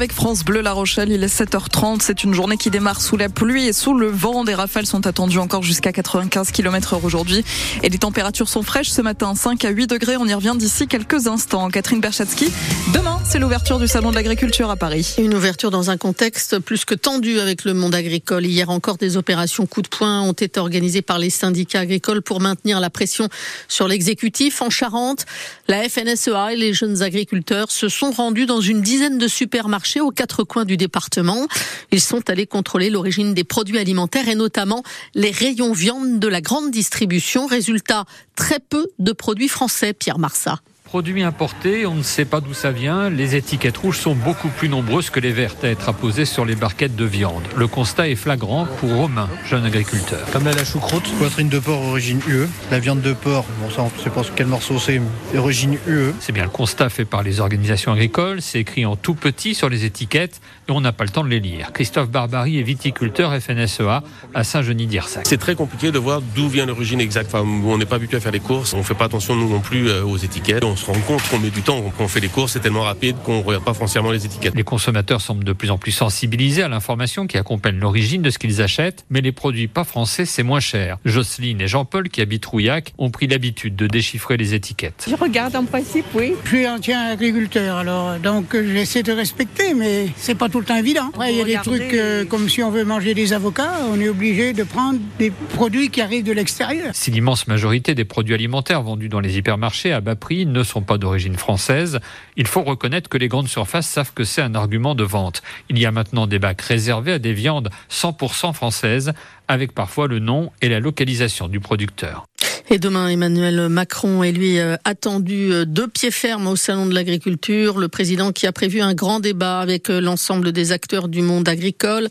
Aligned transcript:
avec 0.00 0.14
France 0.14 0.46
Bleu 0.46 0.62
La 0.62 0.72
Rochelle. 0.72 1.12
Il 1.12 1.22
est 1.22 1.40
7h30. 1.40 1.98
C'est 2.00 2.24
une 2.24 2.32
journée 2.32 2.56
qui 2.56 2.70
démarre 2.70 3.02
sous 3.02 3.18
la 3.18 3.28
pluie 3.28 3.66
et 3.66 3.74
sous 3.74 3.92
le 3.92 4.06
vent. 4.06 4.44
Des 4.44 4.54
rafales 4.54 4.86
sont 4.86 5.06
attendues 5.06 5.36
encore 5.36 5.62
jusqu'à 5.62 5.92
95 5.92 6.52
km 6.52 6.94
heure 6.94 7.04
aujourd'hui. 7.04 7.44
Et 7.82 7.90
les 7.90 7.98
températures 7.98 8.48
sont 8.48 8.62
fraîches 8.62 8.88
ce 8.88 9.02
matin, 9.02 9.34
5 9.34 9.62
à 9.66 9.68
8 9.68 9.88
degrés. 9.88 10.16
On 10.16 10.24
y 10.24 10.32
revient 10.32 10.54
d'ici 10.56 10.86
quelques 10.86 11.26
instants. 11.26 11.68
Catherine 11.68 12.00
Berchatsky, 12.00 12.50
demain, 12.94 13.20
c'est 13.26 13.38
l'ouverture 13.38 13.78
du 13.78 13.86
Salon 13.86 14.08
de 14.08 14.14
l'Agriculture 14.14 14.70
à 14.70 14.76
Paris. 14.76 15.16
Une 15.18 15.34
ouverture 15.34 15.70
dans 15.70 15.90
un 15.90 15.98
contexte 15.98 16.60
plus 16.60 16.86
que 16.86 16.94
tendu 16.94 17.38
avec 17.38 17.66
le 17.66 17.74
monde 17.74 17.94
agricole. 17.94 18.46
Hier 18.46 18.70
encore, 18.70 18.96
des 18.96 19.18
opérations 19.18 19.66
coup 19.66 19.82
de 19.82 19.88
poing 19.88 20.22
ont 20.22 20.32
été 20.32 20.60
organisées 20.60 21.02
par 21.02 21.18
les 21.18 21.28
syndicats 21.28 21.80
agricoles 21.80 22.22
pour 22.22 22.40
maintenir 22.40 22.80
la 22.80 22.88
pression 22.88 23.28
sur 23.68 23.86
l'exécutif. 23.86 24.62
En 24.62 24.70
Charente, 24.70 25.26
la 25.68 25.86
FNSEA 25.86 26.54
et 26.54 26.56
les 26.56 26.72
jeunes 26.72 27.02
agriculteurs 27.02 27.70
se 27.70 27.90
sont 27.90 28.12
rendus 28.12 28.46
dans 28.46 28.62
une 28.62 28.80
dizaine 28.80 29.18
de 29.18 29.28
supermarchés 29.28 29.89
aux 29.98 30.10
quatre 30.10 30.44
coins 30.44 30.64
du 30.64 30.76
département. 30.76 31.48
Ils 31.90 32.00
sont 32.00 32.30
allés 32.30 32.46
contrôler 32.46 32.90
l'origine 32.90 33.34
des 33.34 33.42
produits 33.42 33.78
alimentaires 33.78 34.28
et 34.28 34.36
notamment 34.36 34.84
les 35.14 35.32
rayons 35.32 35.72
viande 35.72 36.20
de 36.20 36.28
la 36.28 36.40
grande 36.40 36.70
distribution. 36.70 37.46
Résultat, 37.46 38.04
très 38.36 38.60
peu 38.60 38.86
de 39.00 39.10
produits 39.10 39.48
français, 39.48 39.92
Pierre 39.92 40.18
Marsat. 40.18 40.60
Produits 40.90 41.22
importés, 41.22 41.86
on 41.86 41.94
ne 41.94 42.02
sait 42.02 42.24
pas 42.24 42.40
d'où 42.40 42.52
ça 42.52 42.72
vient. 42.72 43.10
Les 43.10 43.36
étiquettes 43.36 43.76
rouges 43.76 44.00
sont 44.00 44.16
beaucoup 44.16 44.48
plus 44.48 44.68
nombreuses 44.68 45.08
que 45.08 45.20
les 45.20 45.30
vertes 45.30 45.62
à 45.62 45.68
être 45.68 45.88
apposées 45.88 46.24
sur 46.24 46.44
les 46.44 46.56
barquettes 46.56 46.96
de 46.96 47.04
viande. 47.04 47.44
Le 47.56 47.68
constat 47.68 48.08
est 48.08 48.16
flagrant 48.16 48.66
pour 48.80 48.92
Romain, 48.92 49.28
jeune 49.46 49.64
agriculteur. 49.64 50.28
Comme 50.32 50.46
la 50.46 50.64
choucroute, 50.64 51.08
poitrine 51.16 51.48
de 51.48 51.60
porc 51.60 51.80
origine 51.80 52.20
UE, 52.26 52.48
la 52.72 52.80
viande 52.80 53.02
de 53.02 53.12
porc, 53.12 53.46
bon 53.62 53.70
ça 53.70 53.82
on 53.82 53.96
ne 53.96 54.02
sait 54.02 54.10
pas 54.10 54.22
quel 54.34 54.48
morceau 54.48 54.80
c'est, 54.80 55.00
origine 55.36 55.78
UE. 55.86 56.12
C'est 56.18 56.32
bien 56.32 56.42
le 56.42 56.50
constat 56.50 56.88
fait 56.88 57.04
par 57.04 57.22
les 57.22 57.38
organisations 57.38 57.92
agricoles, 57.92 58.42
c'est 58.42 58.58
écrit 58.58 58.84
en 58.84 58.96
tout 58.96 59.14
petit 59.14 59.54
sur 59.54 59.68
les 59.68 59.84
étiquettes 59.84 60.40
et 60.68 60.72
on 60.72 60.80
n'a 60.80 60.90
pas 60.90 61.04
le 61.04 61.10
temps 61.10 61.22
de 61.22 61.28
les 61.28 61.38
lire. 61.38 61.72
Christophe 61.72 62.10
Barbary 62.10 62.58
est 62.58 62.64
viticulteur 62.64 63.32
FNSEA 63.40 64.02
à 64.34 64.42
Saint-Genis-d'Irsac. 64.42 65.22
C'est 65.24 65.38
très 65.38 65.54
compliqué 65.54 65.92
de 65.92 66.00
voir 66.00 66.20
d'où 66.20 66.48
vient 66.48 66.66
l'origine 66.66 67.00
exacte. 67.00 67.32
Enfin, 67.32 67.46
on 67.46 67.78
n'est 67.78 67.86
pas 67.86 67.94
habitué 67.94 68.16
à 68.16 68.20
faire 68.20 68.32
les 68.32 68.40
courses, 68.40 68.74
on 68.74 68.78
ne 68.78 68.82
fait 68.82 68.94
pas 68.94 69.04
attention 69.04 69.36
nous 69.36 69.48
non 69.48 69.60
plus 69.60 69.88
euh, 69.88 70.02
aux 70.02 70.16
étiquettes 70.16 70.64
se 70.80 70.86
rend 70.86 71.00
compte 71.00 71.22
qu'on 71.28 71.38
met 71.38 71.50
du 71.50 71.62
temps 71.62 71.82
quand 71.96 72.04
on 72.04 72.08
fait 72.08 72.20
les 72.20 72.28
courses, 72.28 72.52
c'est 72.52 72.60
tellement 72.60 72.82
rapide 72.82 73.16
qu'on 73.24 73.38
ne 73.38 73.42
regarde 73.42 73.64
pas 73.64 73.74
foncièrement 73.74 74.10
les 74.10 74.24
étiquettes. 74.24 74.54
Les 74.54 74.62
consommateurs 74.62 75.20
semblent 75.20 75.44
de 75.44 75.52
plus 75.52 75.70
en 75.70 75.78
plus 75.78 75.92
sensibilisés 75.92 76.62
à 76.62 76.68
l'information 76.68 77.26
qui 77.26 77.36
accompagne 77.36 77.78
l'origine 77.78 78.22
de 78.22 78.30
ce 78.30 78.38
qu'ils 78.38 78.62
achètent, 78.62 79.04
mais 79.10 79.20
les 79.20 79.32
produits 79.32 79.68
pas 79.68 79.84
français, 79.84 80.24
c'est 80.24 80.42
moins 80.42 80.60
cher. 80.60 80.96
Jocelyne 81.04 81.60
et 81.60 81.68
Jean-Paul, 81.68 82.08
qui 82.08 82.22
habitent 82.22 82.46
Rouillac, 82.46 82.94
ont 82.98 83.10
pris 83.10 83.26
l'habitude 83.26 83.76
de 83.76 83.86
déchiffrer 83.86 84.36
les 84.36 84.54
étiquettes. 84.54 85.06
Je 85.08 85.14
regarde 85.14 85.54
en 85.54 85.64
principe, 85.64 86.06
oui. 86.14 86.32
Je 86.44 86.48
suis 86.48 86.66
ancien 86.66 87.08
agriculteur, 87.08 87.76
alors 87.76 88.18
donc 88.18 88.54
euh, 88.54 88.66
j'essaie 88.72 89.02
de 89.02 89.12
respecter, 89.12 89.74
mais 89.74 90.06
c'est 90.16 90.34
pas 90.34 90.48
tout 90.48 90.60
le 90.60 90.64
temps 90.64 90.76
évident. 90.76 91.10
il 91.28 91.36
y 91.36 91.40
a 91.42 91.44
des 91.44 91.54
trucs 91.62 91.92
euh, 91.94 92.24
comme 92.24 92.48
si 92.48 92.62
on 92.62 92.70
veut 92.70 92.84
manger 92.84 93.12
des 93.12 93.34
avocats, 93.34 93.72
on 93.92 94.00
est 94.00 94.08
obligé 94.08 94.54
de 94.54 94.62
prendre 94.62 94.98
des 95.18 95.30
produits 95.30 95.90
qui 95.90 96.00
arrivent 96.00 96.24
de 96.24 96.32
l'extérieur. 96.32 96.90
Si 96.94 97.10
l'immense 97.10 97.46
majorité 97.48 97.94
des 97.94 98.04
produits 98.04 98.34
alimentaires 98.34 98.82
vendus 98.82 99.08
dans 99.08 99.20
les 99.20 99.36
hypermarchés 99.36 99.92
à 99.92 100.00
bas 100.00 100.16
prix 100.16 100.46
ne 100.46 100.62
sont 100.70 100.82
pas 100.82 100.98
d'origine 100.98 101.36
française, 101.36 102.00
il 102.36 102.46
faut 102.46 102.62
reconnaître 102.62 103.08
que 103.08 103.18
les 103.18 103.28
grandes 103.28 103.48
surfaces 103.48 103.88
savent 103.88 104.12
que 104.14 104.24
c'est 104.24 104.42
un 104.42 104.54
argument 104.54 104.94
de 104.94 105.04
vente. 105.04 105.42
Il 105.68 105.78
y 105.78 105.86
a 105.86 105.90
maintenant 105.90 106.26
des 106.26 106.38
bacs 106.38 106.60
réservés 106.60 107.12
à 107.12 107.18
des 107.18 107.32
viandes 107.32 107.70
100% 107.90 108.52
françaises, 108.52 109.12
avec 109.48 109.72
parfois 109.72 110.06
le 110.06 110.20
nom 110.20 110.52
et 110.62 110.68
la 110.68 110.80
localisation 110.80 111.48
du 111.48 111.60
producteur. 111.60 112.29
Et 112.72 112.78
demain, 112.78 113.08
Emmanuel 113.08 113.68
Macron 113.68 114.22
est 114.22 114.30
lui 114.30 114.60
euh, 114.60 114.76
attendu 114.84 115.52
euh, 115.52 115.64
de 115.64 115.86
pied 115.86 116.12
ferme 116.12 116.46
au 116.46 116.54
Salon 116.54 116.86
de 116.86 116.94
l'Agriculture. 116.94 117.78
Le 117.78 117.88
président 117.88 118.30
qui 118.30 118.46
a 118.46 118.52
prévu 118.52 118.80
un 118.80 118.94
grand 118.94 119.18
débat 119.18 119.58
avec 119.58 119.90
euh, 119.90 120.00
l'ensemble 120.00 120.52
des 120.52 120.70
acteurs 120.70 121.08
du 121.08 121.20
monde 121.20 121.48
agricole 121.48 122.08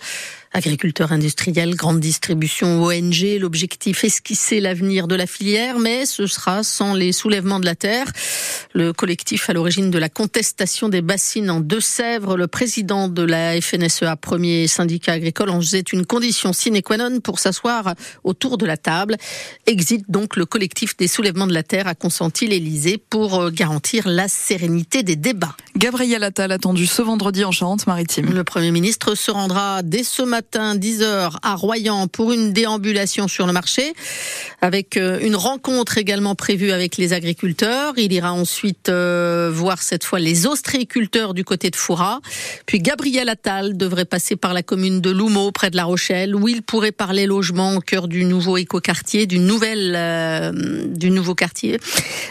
agriculteurs 0.52 1.12
industriels, 1.12 1.76
grande 1.76 2.00
distribution, 2.00 2.82
ONG. 2.84 3.38
L'objectif 3.40 4.04
esquisser 4.04 4.60
l'avenir 4.60 5.08
de 5.08 5.16
la 5.16 5.28
filière, 5.28 5.80
mais 5.80 6.06
ce 6.06 6.26
sera 6.26 6.64
sans 6.64 6.94
les 6.94 7.12
soulèvements 7.12 7.60
de 7.60 7.66
la 7.66 7.76
terre. 7.76 8.08
Le 8.74 8.94
collectif 8.94 9.50
à 9.50 9.54
l'origine 9.54 9.92
de 9.92 10.00
la 10.00 10.10
contestation 10.10 10.90
des 10.90 11.02
bassines 11.02 11.50
en 11.50 11.60
Deux-Sèvres, 11.60 12.36
le 12.36 12.48
président 12.48 13.08
de 13.08 13.22
la 13.22 13.60
FNSEA, 13.62 14.16
premier 14.16 14.68
syndicat 14.68 15.14
agricole, 15.14 15.50
en 15.50 15.62
faisait 15.62 15.80
une 15.80 16.06
condition 16.06 16.54
sine 16.54 16.82
qua 16.82 16.98
non 16.98 17.20
pour 17.20 17.40
s'asseoir 17.40 17.94
autour 18.24 18.58
de 18.58 18.66
la 18.66 18.78
table. 18.78 19.18
Exit 19.68 20.04
donc 20.10 20.36
le 20.36 20.46
collectif 20.50 20.98
des 20.98 21.08
soulèvements 21.08 21.48
de 21.48 21.54
la 21.54 21.64
terre, 21.64 21.88
a 21.88 21.96
consenti 21.96 22.48
l'Elysée 22.48 22.98
pour 22.98 23.40
euh, 23.40 23.52
garantir 23.52 24.08
la 24.08 24.28
sérénité 24.28 25.04
des 25.04 25.16
débats. 25.16 25.56
Gabriel 25.78 26.24
Attal 26.24 26.52
attendu 26.52 26.86
ce 26.86 27.02
vendredi 27.02 27.46
en 27.46 27.52
Charente-Maritime. 27.52 28.34
Le 28.34 28.44
Premier 28.44 28.72
ministre 28.72 29.16
se 29.16 29.32
rendra 29.32 29.82
dès 29.82 30.04
ce 30.04 30.22
matin 30.22 30.76
10h 30.76 31.38
à 31.42 31.56
Royan 31.56 32.08
pour 32.08 32.34
une 32.34 32.52
déambulation 32.52 33.28
sur 33.28 33.48
le 33.48 33.54
marché 33.54 33.94
avec 34.62 34.98
euh, 34.98 35.20
une 35.22 35.36
rencontre 35.36 35.98
également 35.98 36.36
prévue 36.36 36.72
avec 36.72 36.98
les 36.98 37.14
agriculteurs. 37.14 37.94
Il 37.98 38.12
ira 38.12 38.34
ensuite 38.34 38.90
euh, 38.90 39.50
voir 39.54 39.82
cette 39.82 40.04
fois 40.04 40.20
les 40.20 40.48
ostréiculteurs 40.48 41.34
du 41.34 41.46
côté 41.46 41.70
de 41.70 41.76
Foura. 41.76 42.20
Puis 42.66 42.80
Gabriel 42.80 43.30
Attal 43.30 43.78
devrait 43.78 44.06
passer 44.06 44.36
par 44.36 44.54
la 44.54 44.64
commune 44.64 45.00
de 45.02 45.12
Loumeau 45.12 45.52
près 45.52 45.70
de 45.70 45.76
La 45.78 45.86
Rochelle 45.86 46.36
où 46.36 46.48
il 46.48 46.62
pourrait 46.62 46.92
parler 46.92 47.26
logement 47.26 47.76
au 47.76 47.80
cœur 47.80 48.08
du 48.08 48.26
nouveau 48.26 48.58
écoquartier, 48.58 49.28
du 49.28 49.40
nouvel 49.40 49.94
euh, 49.96 50.39
du 50.52 51.12
nouveau 51.12 51.36
quartier. 51.36 51.80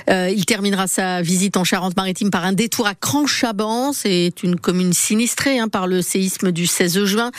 il 0.08 0.44
terminera 0.46 0.86
sa 0.86 1.22
visite 1.22 1.56
en 1.56 1.64
Charente-Maritime 1.64 2.30
par 2.30 2.44
un 2.44 2.52
détour 2.52 2.86
à 2.86 2.94
Cranchaban. 2.94 3.92
C'est 3.92 4.32
une 4.42 4.58
commune 4.58 4.92
sinistrée 4.92 5.58
hein, 5.58 5.68
par 5.68 5.86
le 5.86 6.02
séisme 6.02 6.52
du 6.52 6.66
16 6.66 7.04
juin. 7.04 7.30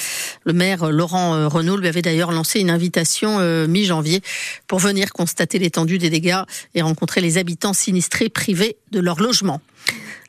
Le 0.46 0.54
maire 0.54 0.92
Laurent 0.92 1.50
Renault 1.50 1.78
lui 1.78 1.88
avait 1.88 2.02
d'ailleurs 2.02 2.32
lancé 2.32 2.60
une 2.60 2.70
invitation 2.70 3.40
mi-janvier 3.68 4.22
pour 4.68 4.80
venir 4.80 5.12
constater 5.12 5.60
l'étendue 5.60 5.98
des 5.98 6.10
dégâts 6.10 6.44
et 6.76 6.82
rencontrer 6.82 7.22
les 7.22 7.38
habitants 7.38 7.74
sinistrés 7.74 8.30
privés 8.30 8.78
de 8.92 9.00
leur 9.00 9.20
logement. 9.20 9.62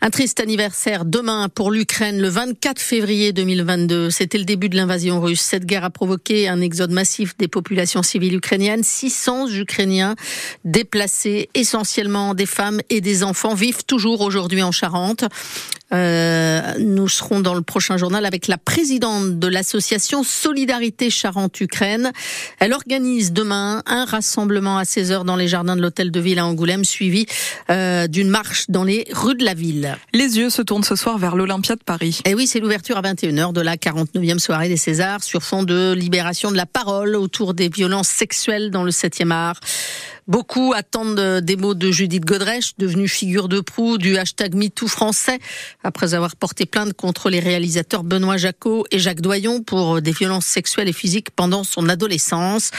Un 0.02 0.08
triste 0.08 0.40
anniversaire 0.40 1.04
demain 1.04 1.50
pour 1.54 1.70
l'Ukraine, 1.70 2.22
le 2.22 2.28
24 2.28 2.80
février 2.80 3.34
2022. 3.34 4.08
C'était 4.08 4.38
le 4.38 4.46
début 4.46 4.70
de 4.70 4.76
l'invasion 4.76 5.20
russe. 5.20 5.42
Cette 5.42 5.66
guerre 5.66 5.84
a 5.84 5.90
provoqué 5.90 6.48
un 6.48 6.62
exode 6.62 6.90
massif 6.90 7.36
des 7.36 7.48
populations 7.48 8.02
civiles 8.02 8.34
ukrainiennes. 8.34 8.82
600 8.82 9.50
Ukrainiens 9.50 10.14
déplacés, 10.64 11.48
essentiellement 11.54 12.34
des 12.34 12.46
femmes 12.46 12.80
et 12.90 13.00
des 13.00 13.22
enfants, 13.22 13.54
vivent 13.54 13.84
toujours 13.84 14.20
aujourd'hui 14.20 14.62
en 14.62 14.72
Charente. 14.72 15.24
Euh, 15.92 16.74
nous 16.78 17.08
serons 17.08 17.40
dans 17.40 17.54
le 17.54 17.62
prochain 17.62 17.96
journal 17.96 18.24
avec 18.24 18.46
la 18.46 18.58
présidente 18.58 19.38
de 19.38 19.48
l'association 19.48 20.22
Solidarité 20.22 21.10
Charente-Ukraine. 21.10 22.12
Elle 22.60 22.72
organise 22.72 23.32
demain 23.32 23.82
un 23.86 24.04
rassemblement 24.04 24.78
à 24.78 24.84
16h 24.84 25.24
dans 25.24 25.36
les 25.36 25.48
jardins 25.48 25.76
de 25.76 25.82
l'hôtel 25.82 26.10
de 26.10 26.20
ville 26.20 26.38
à 26.38 26.46
Angoulême, 26.46 26.84
suivi 26.84 27.26
euh, 27.70 28.06
d'une 28.06 28.28
marche 28.28 28.66
dans 28.68 28.84
les 28.84 29.06
rues 29.10 29.34
de 29.34 29.44
la 29.44 29.54
ville. 29.54 29.96
Les 30.12 30.38
yeux 30.38 30.50
se 30.50 30.62
tournent 30.62 30.84
ce 30.84 30.96
soir 30.96 31.18
vers 31.18 31.34
l'Olympia 31.34 31.74
de 31.74 31.82
Paris. 31.82 32.20
Et 32.24 32.34
oui, 32.34 32.46
c'est 32.46 32.60
l'ouverture 32.60 32.96
à 32.96 33.02
21h 33.02 33.52
de 33.52 33.60
la 33.60 33.76
49e 33.76 34.38
soirée 34.38 34.68
des 34.68 34.76
Césars 34.76 35.24
sur 35.24 35.42
fond 35.42 35.64
de 35.64 35.92
libération 35.92 36.50
de 36.50 36.56
la 36.56 36.66
parole 36.66 37.16
autour 37.16 37.54
des 37.54 37.68
violences 37.68 38.08
sexuelles 38.08 38.70
dans 38.70 38.84
le 38.84 38.90
7e 38.92 39.32
art. 39.32 39.58
Beaucoup 40.26 40.72
attendent 40.74 41.40
des 41.40 41.56
mots 41.56 41.74
de 41.74 41.90
Judith 41.90 42.24
Godrèche, 42.24 42.72
devenue 42.78 43.08
figure 43.08 43.48
de 43.48 43.60
proue 43.60 43.98
du 43.98 44.16
hashtag 44.16 44.54
MeToo 44.54 44.86
français, 44.86 45.38
après 45.82 46.14
avoir 46.14 46.36
porté 46.36 46.66
plainte 46.66 46.94
contre 46.94 47.30
les 47.30 47.40
réalisateurs 47.40 48.04
Benoît 48.04 48.36
Jacot 48.36 48.84
et 48.90 48.98
Jacques 48.98 49.20
Doyon 49.20 49.62
pour 49.62 50.00
des 50.00 50.12
violences 50.12 50.46
sexuelles 50.46 50.88
et 50.88 50.92
physiques 50.92 51.30
pendant 51.30 51.64
son 51.64 51.88
adolescence. 51.88 52.70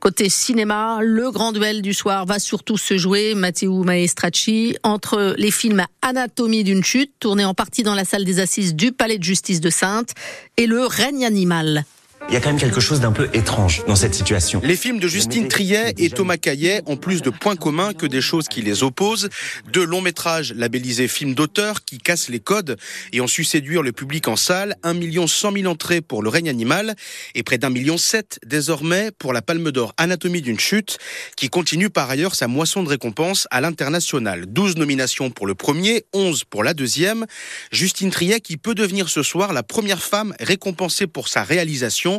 Côté 0.00 0.30
cinéma, 0.30 1.00
le 1.02 1.30
grand 1.30 1.52
duel 1.52 1.82
du 1.82 1.92
soir 1.92 2.24
va 2.24 2.38
surtout 2.38 2.78
se 2.78 2.96
jouer, 2.96 3.34
Matteo 3.34 3.84
Maestracci, 3.84 4.78
entre 4.82 5.34
les 5.36 5.50
films 5.50 5.84
Anatomie 6.00 6.64
d'une 6.64 6.82
chute, 6.82 7.12
tourné 7.20 7.44
en 7.44 7.52
partie 7.52 7.82
dans 7.82 7.94
la 7.94 8.06
salle 8.06 8.24
des 8.24 8.40
assises 8.40 8.74
du 8.74 8.92
Palais 8.92 9.18
de 9.18 9.24
justice 9.24 9.60
de 9.60 9.68
Sainte, 9.68 10.14
et 10.56 10.66
le 10.66 10.86
règne 10.86 11.26
animal. 11.26 11.84
Il 12.28 12.34
y 12.34 12.36
a 12.36 12.40
quand 12.40 12.50
même 12.50 12.60
quelque 12.60 12.80
chose 12.80 13.00
d'un 13.00 13.12
peu 13.12 13.28
étrange 13.32 13.82
dans 13.86 13.96
cette 13.96 14.14
situation. 14.14 14.60
Les 14.62 14.76
films 14.76 15.00
de 15.00 15.08
Justine 15.08 15.48
Triet 15.48 15.94
et 15.98 16.10
Thomas 16.10 16.36
Caillet 16.36 16.82
ont 16.86 16.96
plus 16.96 17.22
de 17.22 17.30
points 17.30 17.56
communs 17.56 17.92
que 17.92 18.06
des 18.06 18.20
choses 18.20 18.46
qui 18.46 18.62
les 18.62 18.82
opposent. 18.82 19.30
Deux 19.72 19.84
longs 19.84 20.00
métrages 20.00 20.52
labellisés 20.54 21.08
films 21.08 21.34
d'auteur 21.34 21.84
qui 21.84 21.98
cassent 21.98 22.28
les 22.28 22.38
codes 22.38 22.76
et 23.12 23.20
ont 23.20 23.26
su 23.26 23.42
séduire 23.42 23.82
le 23.82 23.92
public 23.92 24.28
en 24.28 24.36
salle. 24.36 24.76
1 24.82 24.94
million 24.94 25.26
100 25.26 25.52
000 25.52 25.66
entrées 25.66 26.02
pour 26.02 26.22
Le 26.22 26.28
règne 26.28 26.48
animal 26.48 26.94
et 27.34 27.42
près 27.42 27.58
d'un 27.58 27.70
million 27.70 27.96
sept 27.96 28.38
désormais 28.46 29.10
pour 29.18 29.32
la 29.32 29.42
Palme 29.42 29.72
d'Or 29.72 29.94
Anatomie 29.96 30.42
d'une 30.42 30.60
chute 30.60 30.98
qui 31.36 31.48
continue 31.48 31.90
par 31.90 32.10
ailleurs 32.10 32.34
sa 32.34 32.46
moisson 32.48 32.82
de 32.82 32.88
récompenses 32.88 33.48
à 33.50 33.60
l'international. 33.60 34.46
12 34.46 34.76
nominations 34.76 35.30
pour 35.30 35.46
le 35.46 35.54
premier, 35.54 36.04
11 36.12 36.44
pour 36.44 36.64
la 36.64 36.74
deuxième. 36.74 37.26
Justine 37.72 38.10
Triet 38.10 38.40
qui 38.40 38.56
peut 38.56 38.74
devenir 38.74 39.08
ce 39.08 39.22
soir 39.22 39.52
la 39.52 39.62
première 39.62 40.02
femme 40.02 40.34
récompensée 40.38 41.06
pour 41.06 41.28
sa 41.28 41.42
réalisation 41.42 42.09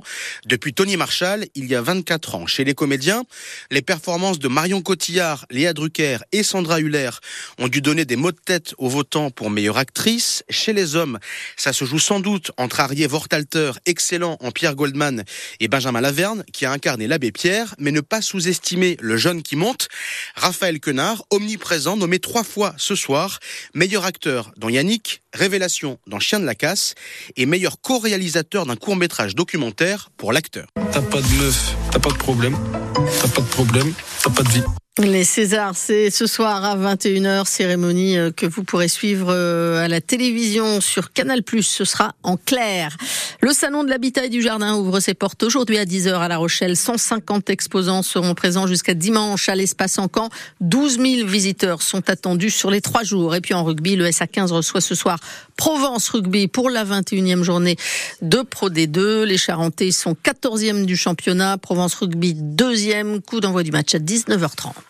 depuis 0.46 0.74
Tony 0.74 0.98
Marshall 0.98 1.46
il 1.56 1.66
y 1.66 1.76
a 1.76 1.82
24 1.82 2.36
ans. 2.36 2.48
Chez 2.48 2.64
les 2.64 2.74
comédiens, 2.74 3.24
les 3.70 3.82
performances 3.82 4.40
de 4.40 4.48
Marion 4.48 4.82
Cotillard, 4.82 5.46
Léa 5.50 5.74
Drucker 5.74 6.20
et 6.32 6.44
Sandra 6.44 6.80
Huller 6.80 7.10
ont 7.58 7.68
dû 7.68 7.82
donner 7.82 8.06
des 8.06 8.16
mots 8.16 8.32
de 8.32 8.40
tête 8.44 8.74
aux 8.78 8.90
votants 8.90 9.30
pour 9.30 9.50
meilleure 9.50 9.78
actrice. 9.78 10.44
Chez 10.50 10.74
les 10.74 10.96
hommes, 10.96 11.20
ça 11.58 11.74
se 11.74 11.86
joue 11.86 12.00
sans 12.00 12.20
doute 12.20 12.52
entre 12.58 12.80
Arié 12.80 13.08
Vortalter, 13.08 13.72
excellent 13.86 14.38
en 14.40 14.52
Pierre 14.52 14.76
Goldman, 14.76 15.24
et 15.60 15.68
Benjamin 15.68 16.02
Laverne, 16.02 16.44
qui 16.54 16.66
a 16.66 16.72
incarné 16.72 17.08
l'abbé 17.08 17.32
Pierre, 17.32 17.76
mais 17.78 17.92
ne 17.92 18.02
pas 18.02 18.22
sous-estimer 18.22 18.98
le 19.02 19.18
jeune 19.18 19.44
qui 19.44 19.56
monte. 19.56 19.90
Raphaël 20.36 20.80
Quenard, 20.80 21.24
omniprésent, 21.30 21.98
nommé 21.98 22.20
trois 22.20 22.44
fois 22.44 22.74
ce 22.78 22.96
soir, 22.96 23.40
meilleur 23.74 24.06
acteur 24.06 24.52
dans 24.58 24.70
Yannick, 24.70 25.22
révélation 25.34 26.00
dans 26.08 26.20
Chien 26.20 26.40
de 26.40 26.46
la 26.46 26.56
Casse, 26.56 26.96
et 27.36 27.46
meilleur 27.46 27.80
co-réalisateur 27.82 28.66
d'un 28.66 28.76
court-métrage 28.76 29.36
documentaire 29.36 29.81
pour 30.18 30.32
l'acteur. 30.32 30.68
T'as 30.92 31.02
pas 31.02 31.22
de 31.22 31.42
meuf, 31.42 31.76
t'as 31.92 32.00
pas 32.00 32.12
de 32.12 32.18
problème, 32.18 32.56
t'as 32.94 33.28
pas 33.30 33.42
de 33.42 33.48
problème, 33.48 33.94
t'as 34.24 34.30
pas 34.30 34.44
de 34.44 34.50
vie. 34.50 34.64
Les 35.00 35.24
Césars, 35.24 35.78
c'est 35.78 36.10
ce 36.10 36.28
soir 36.28 36.66
à 36.66 36.76
21h, 36.76 37.46
cérémonie 37.46 38.18
euh, 38.18 38.30
que 38.30 38.46
vous 38.46 38.66
pourrez 38.66 38.90
suivre 38.90 39.28
euh, 39.30 39.86
à 39.86 39.88
la 39.88 40.02
télévision 40.02 40.82
sur 40.82 41.14
Canal+. 41.14 41.44
Ce 41.62 41.86
sera 41.86 42.14
en 42.24 42.36
clair. 42.36 42.98
Le 43.40 43.54
salon 43.54 43.86
de 43.86 43.90
l'habitat 43.90 44.26
et 44.26 44.30
du 44.30 44.42
jardin 44.42 44.76
ouvre 44.76 45.00
ses 45.00 45.14
portes 45.14 45.44
aujourd'hui 45.44 45.78
à 45.78 45.86
10h 45.86 46.14
à 46.16 46.28
La 46.28 46.36
Rochelle. 46.36 46.76
150 46.76 47.50
exposants 47.50 48.04
seront 48.04 48.36
présents 48.36 48.68
jusqu'à 48.68 48.94
dimanche 48.94 49.48
à 49.48 49.56
l'espace 49.56 49.98
en 49.98 50.10
camp. 50.10 50.30
12 50.60 51.00
000 51.00 51.26
visiteurs 51.26 51.84
sont 51.84 52.10
attendus 52.10 52.52
sur 52.52 52.70
les 52.70 52.82
trois 52.82 53.04
jours. 53.04 53.34
Et 53.34 53.40
puis 53.40 53.54
en 53.54 53.64
rugby, 53.64 53.96
le 53.96 54.10
SA15 54.10 54.52
reçoit 54.52 54.82
ce 54.82 54.94
soir 54.94 55.20
Provence 55.56 56.10
Rugby 56.10 56.50
pour 56.50 56.70
la 56.70 56.84
21e 56.84 57.44
journée 57.44 57.78
de 58.22 58.42
Pro 58.42 58.70
D2. 58.70 59.24
Les 59.24 59.38
Charentais 59.38 59.92
sont 59.92 60.18
14e 60.22 60.84
du 60.84 60.98
championnat. 60.98 61.58
Provence 61.58 61.94
Rugby 61.96 62.34
deuxième. 62.36 63.22
Coup 63.22 63.40
d'envoi 63.40 63.64
du 63.64 63.72
match 63.72 63.96
à 63.96 64.00
19h30. 64.00 64.81